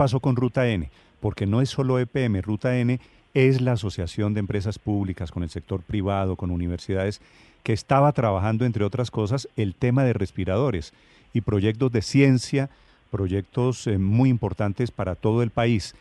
Pasó 0.00 0.18
con 0.20 0.34
Ruta 0.34 0.66
N, 0.66 0.88
porque 1.20 1.44
no 1.44 1.60
es 1.60 1.68
solo 1.68 1.98
EPM. 1.98 2.40
Ruta 2.40 2.74
N 2.78 2.98
es 3.34 3.60
la 3.60 3.72
asociación 3.72 4.32
de 4.32 4.40
empresas 4.40 4.78
públicas 4.78 5.30
con 5.30 5.42
el 5.42 5.50
sector 5.50 5.82
privado, 5.82 6.36
con 6.36 6.50
universidades, 6.50 7.20
que 7.62 7.74
estaba 7.74 8.10
trabajando, 8.12 8.64
entre 8.64 8.82
otras 8.82 9.10
cosas, 9.10 9.46
el 9.58 9.74
tema 9.74 10.02
de 10.02 10.14
respiradores 10.14 10.94
y 11.34 11.42
proyectos 11.42 11.92
de 11.92 12.00
ciencia, 12.00 12.70
proyectos 13.10 13.86
eh, 13.88 13.98
muy 13.98 14.30
importantes 14.30 14.90
para 14.90 15.16
todo 15.16 15.42
el 15.42 15.50
país. 15.50 15.94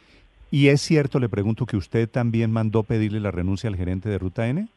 Y 0.50 0.70
es 0.70 0.80
cierto, 0.80 1.20
le 1.20 1.28
pregunto, 1.28 1.66
que 1.66 1.76
usted 1.76 2.08
también 2.08 2.54
mandó 2.54 2.84
pedirle 2.84 3.20
la 3.20 3.32
renuncia 3.32 3.70
al 3.70 3.76
gerente 3.76 4.08
de 4.08 4.18
Ruta 4.18 4.48
N. 4.48 4.70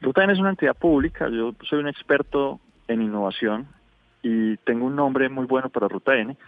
Ruta 0.00 0.24
N 0.24 0.32
es 0.32 0.38
una 0.38 0.48
entidad 0.48 0.74
pública, 0.74 1.28
yo 1.28 1.54
soy 1.68 1.80
un 1.80 1.88
experto 1.88 2.58
en 2.88 3.02
innovación 3.02 3.66
y 4.22 4.56
tengo 4.64 4.86
un 4.86 4.96
nombre 4.96 5.28
muy 5.28 5.44
bueno 5.44 5.68
para 5.68 5.88
Ruta 5.88 6.16
N. 6.16 6.38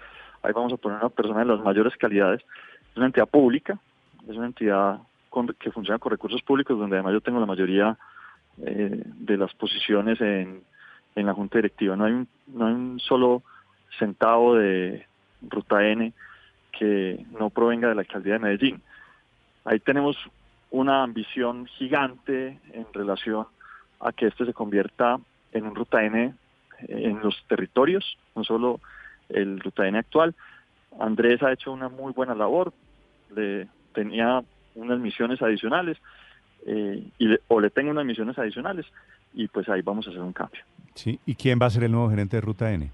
Ahí 0.43 0.53
vamos 0.53 0.73
a 0.73 0.77
poner 0.77 0.99
una 0.99 1.09
persona 1.09 1.41
de 1.41 1.47
las 1.47 1.61
mayores 1.61 1.97
calidades. 1.97 2.43
Es 2.91 2.97
una 2.97 3.07
entidad 3.07 3.29
pública, 3.29 3.79
es 4.29 4.37
una 4.37 4.47
entidad 4.47 5.01
con, 5.29 5.47
que 5.49 5.71
funciona 5.71 5.99
con 5.99 6.11
recursos 6.11 6.43
públicos, 6.43 6.79
donde 6.79 6.97
además 6.97 7.13
yo 7.13 7.21
tengo 7.21 7.41
la 7.41 7.47
mayoría 7.47 7.97
eh, 8.59 9.03
de 9.05 9.37
las 9.37 9.53
posiciones 9.55 10.21
en, 10.21 10.63
la 11.15 11.35
junta 11.35 11.59
directiva. 11.59 11.97
No 11.97 12.05
hay, 12.05 12.13
un, 12.13 12.29
no 12.47 12.67
hay 12.67 12.73
un 12.73 13.01
solo 13.01 13.43
centavo 13.99 14.55
de 14.55 15.07
Ruta 15.43 15.87
N 15.87 16.15
que 16.73 17.27
no 17.39 17.51
provenga 17.51 17.89
de 17.89 17.95
la 17.95 18.01
alcaldía 18.01 18.35
de 18.35 18.39
Medellín. 18.39 18.83
Ahí 19.67 19.81
tenemos 19.81 20.17
una 20.71 21.03
ambición 21.03 21.67
gigante 21.67 22.59
en 22.73 22.87
relación 22.95 23.47
a 24.01 24.13
que 24.13 24.29
este 24.29 24.47
se 24.47 24.55
convierta 24.55 25.19
en 25.53 25.67
un 25.67 25.75
Ruta 25.75 26.03
N 26.03 26.35
en 26.89 27.21
los 27.21 27.45
territorios, 27.49 28.17
no 28.35 28.45
solo 28.45 28.81
el 29.31 29.61
Ruta 29.61 29.87
N 29.87 29.99
actual. 29.99 30.35
Andrés 30.99 31.43
ha 31.43 31.53
hecho 31.53 31.73
una 31.73 31.89
muy 31.89 32.13
buena 32.13 32.35
labor, 32.35 32.73
le 33.35 33.69
tenía 33.95 34.43
unas 34.75 34.99
misiones 34.99 35.41
adicionales 35.41 35.99
eh, 36.67 37.05
y 37.19 37.27
le, 37.27 37.41
o 37.49 37.61
le 37.61 37.71
tengo 37.71 37.91
unas 37.91 38.05
misiones 38.05 38.39
adicionales 38.39 38.87
y 39.33 39.47
pues 39.49 39.69
ahí 39.69 39.83
vamos 39.83 40.07
a 40.07 40.11
hacer 40.11 40.23
un 40.23 40.33
cambio. 40.33 40.63
Sí, 40.95 41.19
¿y 41.27 41.35
quién 41.35 41.59
va 41.61 41.67
a 41.67 41.71
ser 41.71 41.85
el 41.85 41.93
nuevo 41.93 42.11
gerente 42.11 42.37
de 42.37 42.41
Ruta 42.41 42.73
N? 42.73 42.91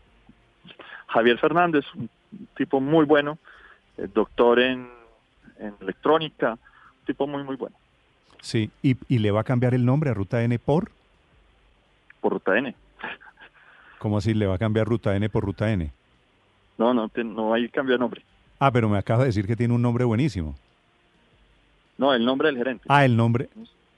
Javier 1.09 1.39
Fernández, 1.39 1.85
un 1.95 2.09
tipo 2.57 2.81
muy 2.81 3.07
bueno, 3.07 3.39
eh, 3.97 4.09
doctor 4.13 4.61
en, 4.61 4.89
en 5.59 5.75
electrónica, 5.81 6.53
un 6.53 7.07
tipo 7.07 7.27
muy 7.27 7.43
muy 7.43 7.57
bueno. 7.57 7.77
Sí, 8.43 8.71
¿Y, 8.83 8.97
¿y 9.09 9.19
le 9.19 9.31
va 9.31 9.41
a 9.41 9.45
cambiar 9.45 9.75
el 9.75 9.85
nombre 9.85 10.11
a 10.11 10.15
Ruta 10.15 10.43
N 10.43 10.59
por? 10.59 10.91
Por 12.21 12.35
Ruta 12.35 12.57
N. 12.57 12.75
¿Cómo 13.99 14.19
así 14.19 14.35
le 14.35 14.47
va 14.47 14.55
a 14.55 14.59
cambiar 14.59 14.87
Ruta 14.87 15.17
N 15.17 15.29
por 15.31 15.45
Ruta 15.45 15.73
N? 15.73 15.91
No, 16.79 16.93
no, 16.95 17.11
no 17.25 17.55
hay 17.55 17.69
cambio 17.69 17.95
de 17.95 17.99
nombre. 17.99 18.23
Ah, 18.59 18.71
pero 18.71 18.89
me 18.89 18.99
acaba 18.99 19.21
de 19.21 19.27
decir 19.27 19.47
que 19.47 19.57
tiene 19.57 19.75
un 19.75 19.83
nombre 19.83 20.05
buenísimo. 20.05 20.55
No, 21.99 22.13
el 22.13 22.25
nombre 22.25 22.49
del 22.49 22.59
gerente. 22.59 22.85
Ah, 22.89 23.05
el 23.05 23.17
nombre, 23.17 23.49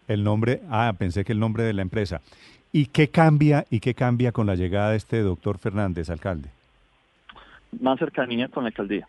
el 0.07 0.23
nombre, 0.23 0.63
ah, 0.71 0.93
pensé 0.99 1.25
que 1.25 1.33
el 1.33 1.41
nombre 1.41 1.65
de 1.65 1.73
la 1.73 1.83
empresa. 1.83 2.21
¿Y 2.73 2.87
qué 2.87 3.09
cambia 3.09 3.65
y 3.71 3.81
qué 3.81 3.95
cambia 3.95 4.31
con 4.33 4.47
la 4.47 4.55
llegada 4.55 4.91
de 4.91 4.97
este 4.97 5.21
doctor 5.23 5.59
Fernández, 5.59 6.11
alcalde? 6.11 6.51
Más 7.81 7.99
cercanía 7.99 8.49
con 8.49 8.63
la 8.65 8.69
alcaldía. 8.69 9.09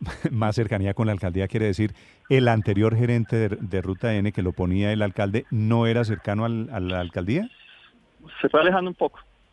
Más 0.30 0.54
cercanía 0.56 0.92
con 0.94 1.06
la 1.06 1.12
alcaldía 1.12 1.48
quiere 1.48 1.66
decir 1.66 1.94
el 2.28 2.48
anterior 2.48 2.96
gerente 2.96 3.36
de, 3.36 3.56
de 3.60 3.82
Ruta 3.82 4.14
N 4.14 4.30
que 4.32 4.42
lo 4.42 4.52
ponía 4.52 4.92
el 4.92 5.00
alcalde 5.02 5.46
no 5.50 5.86
era 5.86 6.04
cercano 6.04 6.44
al- 6.44 6.68
a 6.72 6.80
la 6.80 7.00
alcaldía. 7.00 7.48
Se 8.40 8.48
fue 8.48 8.60
alejando 8.60 8.90
un 8.90 8.94
poco. 8.94 9.20